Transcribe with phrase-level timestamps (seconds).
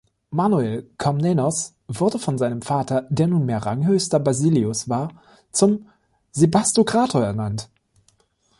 [0.31, 5.13] Manuel Komnenos wurde von seinem Vater, der nunmehr ranghöchster Basileus war,
[5.51, 5.89] zum
[6.31, 7.69] Sebastokrator ernannt.